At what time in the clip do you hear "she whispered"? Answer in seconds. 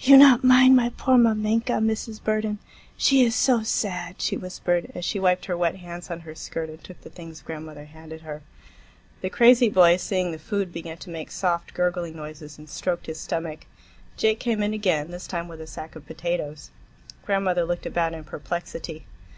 4.20-4.92